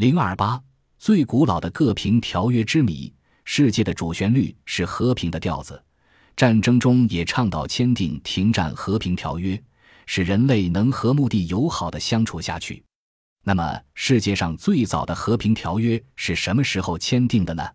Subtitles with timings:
[0.00, 0.58] 零二八
[0.98, 3.12] 最古老的各平条约之谜。
[3.44, 5.78] 世界的主旋律是和平的调子，
[6.34, 9.62] 战争中也倡导签订停战和平条约，
[10.06, 12.82] 使人类能和睦地友好的相处下去。
[13.44, 17.68] 那么，世界上最早的和平条约是什么时候签订的呢？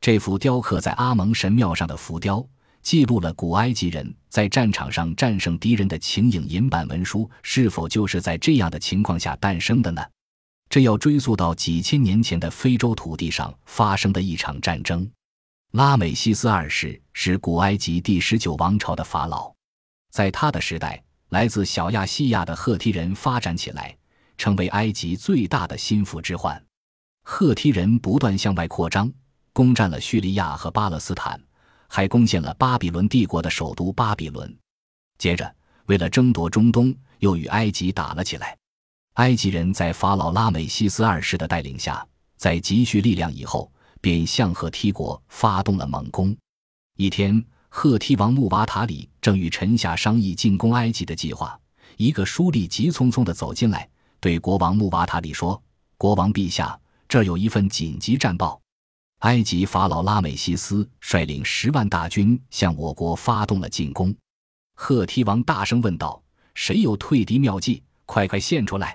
[0.00, 2.48] 这幅雕刻在阿蒙神庙上的浮雕，
[2.80, 10.00] 记录了古埃及人在战场上战胜敌人的情影银版文书，是否就是在这样的情况下诞生的呢？
[10.68, 15.08] 这要追溯到几千年前的非洲土地上发生的一场战争。
[15.72, 19.52] 拉美西斯二世是古埃及第十九王朝的法老，
[20.10, 23.96] 在他的时代，来自小亚细亚的赫梯人发展起来，
[24.38, 26.62] 成为埃及最大的心腹之患。
[27.22, 29.12] 赫梯人不断向外扩张，
[29.52, 31.38] 攻占了叙利亚和巴勒斯坦，
[31.88, 34.56] 还攻陷了巴比伦帝国的首都巴比伦。
[35.18, 35.54] 接着，
[35.86, 38.56] 为了争夺中东，又与埃及打了起来。
[39.16, 42.06] 埃及人在法老拉美西斯二世的带领下，
[42.36, 46.36] 在积蓄力量以后，便向赫梯国发动了猛攻。
[46.98, 51.58] 一天，赫梯王穆瓦塔里正与臣下商议进攻埃及的计划，
[51.96, 53.88] 一个书吏急匆匆地走进来，
[54.20, 55.62] 对国王穆瓦塔里说
[55.96, 56.78] ：“国王陛下，
[57.08, 58.60] 这儿有一份紧急战报，
[59.20, 64.14] 埃及法老拉美西斯率领十万大军向我国发动了进攻。”
[64.76, 66.22] 赫梯王大声问道
[66.52, 67.82] ：“谁有退敌妙计？
[68.04, 68.94] 快快献出来！”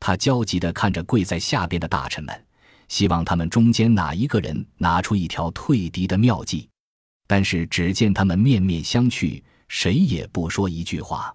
[0.00, 2.44] 他焦急地看着跪在下边的大臣们，
[2.88, 6.68] 希望他们中间哪一个人拿出一条退敌的妙计。
[7.28, 11.32] 但是只见他们面面相觑，谁也不说一句话。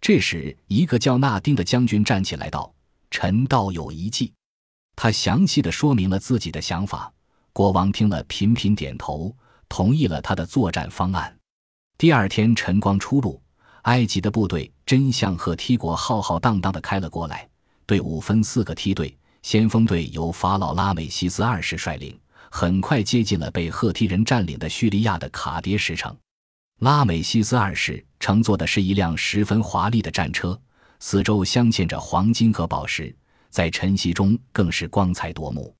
[0.00, 2.72] 这时，一个叫纳丁的将军站起来道
[3.10, 4.32] ：“臣道有一计。”
[4.96, 7.12] 他详细的说明了自己的想法。
[7.52, 9.34] 国王听了，频频点头，
[9.68, 11.36] 同意了他的作战方案。
[11.98, 13.42] 第二天晨光初露，
[13.82, 17.48] 埃及的部队真相和梯国浩浩荡荡的开了过来。
[17.86, 22.18] 队伍分四个梯队，先锋队由法老拉美西斯二世率领，
[22.50, 26.14] 很快接近了被赫梯人占领的叙利亚的卡迭石城。
[26.80, 30.60] 拉美西斯二世乘坐的是一辆十分华丽的战车，
[30.98, 33.14] 四周镶嵌着黄金和宝石，
[33.50, 35.72] 在晨曦中更是光彩夺目。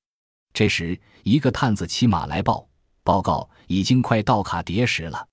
[0.53, 2.67] 这时，一个探子骑马来报，
[3.03, 5.27] 报告已经快到卡迭石了。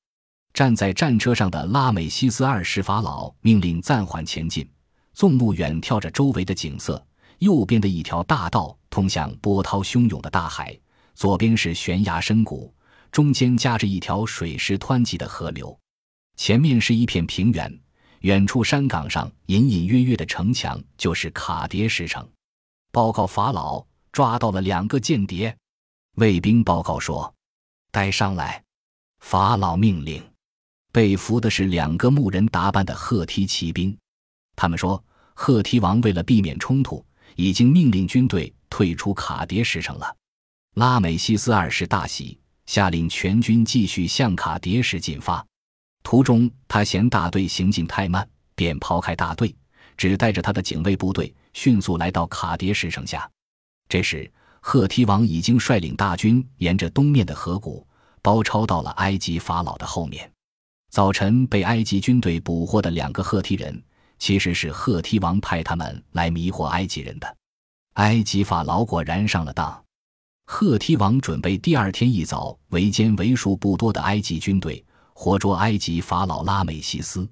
[0.53, 4.67] 站在战车上的拉美西斯二世法老命令暂缓前进。
[5.13, 7.03] 纵目远眺着周围的景色，
[7.39, 10.77] 右边的一条大道通向波涛汹涌的大海，
[11.13, 12.73] 左边是悬崖深谷，
[13.11, 15.77] 中间夹着一条水势湍急的河流，
[16.35, 17.79] 前面是一片平原，
[18.21, 22.27] 远处山岗上隐隐约约的城墙就是卡迭石城。
[22.91, 25.55] 报告法老，抓到了两个间谍。
[26.17, 27.33] 卫兵报告说
[27.91, 28.63] ：“带上来。”
[29.19, 30.23] 法老命令。
[30.91, 33.97] 被俘的是两个牧人打扮的赫梯骑兵。
[34.55, 35.03] 他们说，
[35.33, 37.05] 赫梯王为了避免冲突，
[37.35, 40.15] 已经命令军队退出卡迭石城了。
[40.75, 45.45] 拉美西斯二世大喜，下令全军继续向卡迭石进发。
[46.03, 49.55] 途中，他嫌大队行进太慢，便抛开大队，
[49.95, 53.29] 只带着他的警卫部队，迅速来到卡迭石城下。
[53.87, 57.87] 这时，赫梯王已经率领大军沿着东面的河谷，
[58.21, 60.31] 包抄到了埃及法老的后面。
[60.89, 63.83] 早晨，被埃及军队捕获的两个赫梯人。
[64.23, 67.35] 其实是赫梯王派他们来迷惑埃及人的，
[67.95, 69.83] 埃及法老果然上了当。
[70.45, 74.81] 赫梯王准备第二天一早围歼为数不多的埃及军队，
[75.13, 77.29] 活捉埃及法老拉美西斯。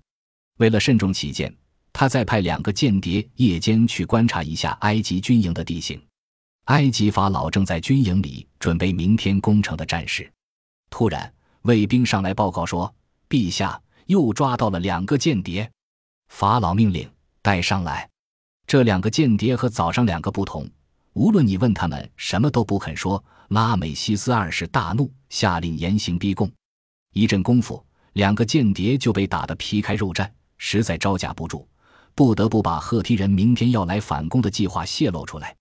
[0.57, 1.55] 为了慎重起见，
[1.93, 5.97] 他再派两个间谍夜间去观察一下埃及军营的地形。
[6.65, 10.29] 埃及法老正在军营里准备明天攻城的战事，
[10.89, 12.93] 突然卫兵上来报告说
[13.29, 15.71] ：“陛下又抓到了两个间谍。”
[16.31, 17.07] 法老命令
[17.41, 18.09] 带上来，
[18.65, 20.67] 这两个间谍和早上两个不同，
[21.13, 23.23] 无论你问他们什么都不肯说。
[23.49, 26.49] 拉美西斯二世大怒，下令严刑逼供。
[27.13, 30.27] 一阵功夫，两个间谍就被打得皮开肉绽，
[30.57, 31.67] 实在招架不住，
[32.15, 35.53] 不得不把赫梯人明天要来反攻的计划泄露出来。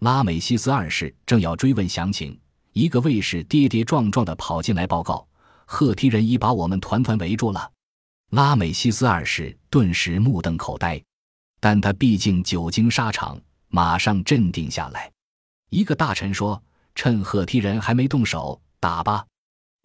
[0.00, 2.36] 拉美西斯二世正要追问详情，
[2.72, 5.28] 一个卫士跌跌撞撞地跑进来报告：
[5.66, 7.70] 赫梯人已把我们团团围住了。
[8.30, 10.98] 拉美西斯二世顿时目瞪口呆，
[11.60, 13.38] 但他毕竟久经沙场，
[13.68, 15.12] 马上镇定下来。
[15.68, 16.62] 一个大臣说
[16.96, 19.26] ：“趁赫梯人还没动手，打吧。”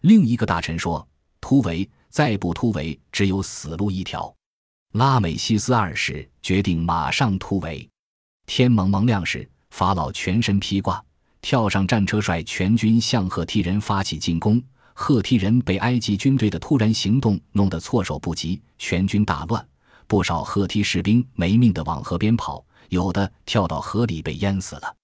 [0.00, 1.06] 另一个大臣说
[1.42, 4.34] ：“突围，再不突围，只有死路一条。”
[4.96, 7.86] 拉美西斯二世决定马上突围。
[8.46, 11.04] 天蒙蒙亮时，法老全身披挂，
[11.42, 14.58] 跳上战车，率全军向赫梯人发起进攻。
[14.94, 19.66] 赫梯人被埃及军队的突然行动弄得措手不及，全军大乱，
[20.12, 24.96] 不少赫梯士兵没命的往河边跑，有的跳到河里被淹死了。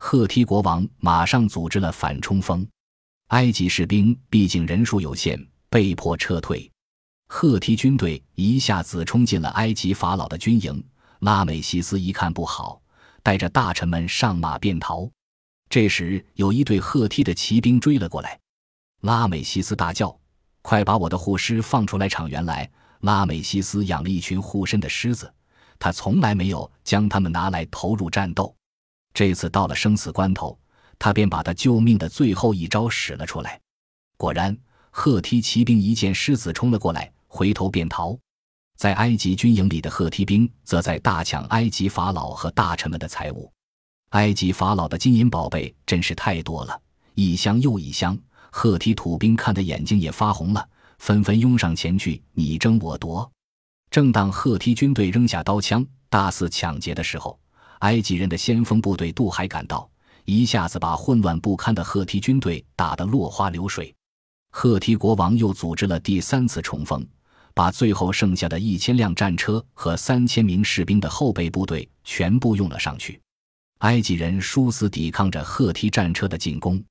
[0.00, 2.66] 赫梯国王马上组织了反冲锋，
[3.28, 5.40] 埃及士兵毕竟人数有限，
[5.70, 6.68] 被迫撤退。
[7.28, 10.84] 赫梯军队一下子冲进了埃及法老的军营。
[11.20, 12.82] 拉美西斯一看不好，
[13.22, 15.08] 带着大臣们上马便逃。
[15.70, 18.36] 这时，有一队赫梯的骑兵追了过来。
[19.02, 20.18] 拉美西斯大叫
[20.62, 22.68] ：“快把我的护师放出来场援来！”
[23.00, 25.32] 拉美西斯养了一群护身的狮子，
[25.78, 28.54] 他从来没有将它们拿来投入战斗。
[29.14, 30.58] 这次到了生死关头，
[30.98, 33.60] 他便把他救命的最后一招使了出来。
[34.16, 34.56] 果然，
[34.90, 38.18] 赫梯骑兵一见狮子冲了过来，回头便逃。
[38.76, 43.52] 在埃及军营里的赫梯兵则在大抢埃及法老和大臣们的财物。
[44.10, 46.80] 埃及法老的金银宝贝真是太多了，
[47.14, 48.16] 一箱又一箱。
[48.50, 50.68] 赫梯土兵看得眼睛也发红了，
[50.98, 53.30] 纷纷拥上前去，你争我夺。
[53.90, 57.38] 正当赫梯军队扔下刀枪，大肆抢劫的时候，
[57.80, 59.88] 埃及人的先锋部队渡海赶到，
[60.24, 63.94] 一下子把混乱不堪的赫梯军队打得落花流水。
[64.50, 67.06] 赫梯国王又组织了第三次冲锋，
[67.54, 73.20] 把最后剩下的一千辆战车和三千名士兵的后备部队全部用了上去。
[73.78, 76.82] 埃及人殊死抵抗着赫梯战车的进攻，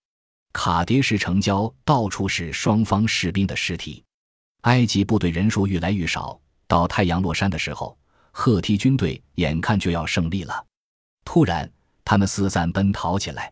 [0.54, 4.04] 卡迭石城郊到处是双方士兵的尸体。
[4.62, 7.98] 埃及部队人数愈来愈少，到太阳落山的时候，
[8.32, 10.66] 赫梯军队眼看就要胜利了。
[11.24, 11.72] 突然，
[12.04, 13.52] 他们四散奔逃起来。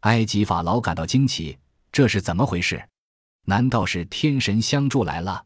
[0.00, 1.58] 埃及法老感到惊奇，
[1.92, 2.82] 这是怎么回事？
[3.46, 5.44] 难道是天神相助来了？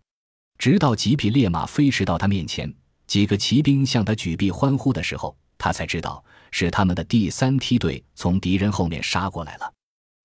[0.59, 2.73] 直到几匹烈马飞驰到他面前，
[3.07, 9.72] 几个骑兵向他举臂欢呼的时候，他才知道是他们的第三梯队从敌人后面杀过来了。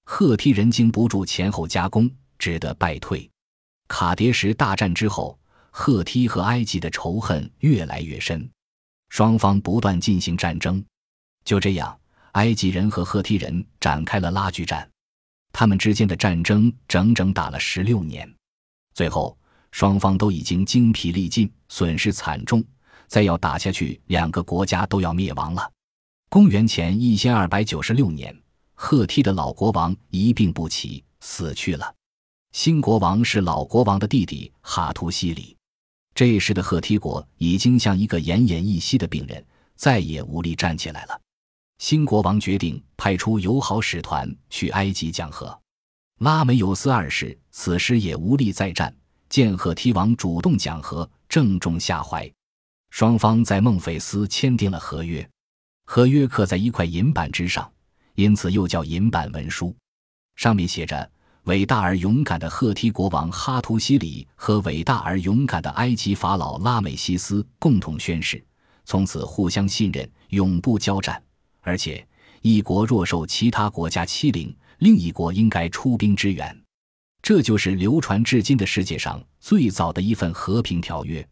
[0.10, 2.10] 赫梯人经不住前后夹攻，
[2.40, 3.30] 只得败退。
[3.90, 5.38] 卡迭石大战之后，
[5.70, 8.50] 赫梯和埃及的仇恨越来越深，
[9.10, 10.82] 双方不断进行战争。
[11.44, 12.00] 就这样，
[12.32, 14.90] 埃及人和赫梯人展开了拉锯战，
[15.52, 18.34] 他们之间的战争整整打了十六年，
[18.94, 19.38] 最后
[19.72, 22.64] 双方都已经精疲力尽，损失惨重，
[23.08, 25.70] 再要打下去，两个国家都要灭亡了。
[26.30, 28.34] 公元前一千二百九十六年，
[28.80, 31.96] 赫梯的老国王一病不起，死去了。
[32.52, 35.58] 新国王是老国王的弟弟哈图西里。
[36.14, 39.44] 这时的赫梯国已经像一个奄奄一息的病人，
[39.76, 41.20] 再也无力站起来了。
[41.80, 45.60] 新国王决定派出友好使团去埃及讲和。
[46.20, 48.96] 拉美尤斯二世此时也无力再战，
[49.28, 52.32] 见赫梯王主动讲和，正中下怀。
[52.92, 55.28] 双方在孟菲斯签订了合约，
[55.86, 57.72] 合约刻在一块银板之上，
[58.18, 59.76] 因此又叫银版文书。
[60.36, 61.10] 上面写着
[61.46, 68.44] ：“伟大而勇敢的赫梯国王哈图西里和伟大而勇敢的埃及法老拉美西斯共同宣誓，
[68.86, 71.22] 从此互相信任，永不交战。”
[71.62, 72.06] 而且，
[72.42, 76.64] 一国若受其他国家欺凌，另一国应该出兵支援。
[77.22, 81.28] 这就是流传至今的世界上最早的一份和平条约。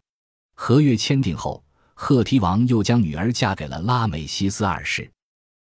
[0.54, 5.10] 合约签订后，赫梯王又将女儿嫁给了拉美西斯二世。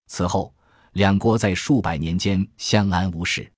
[0.07, 0.53] 此后，
[0.95, 3.54] 两国在数百年间相安无事。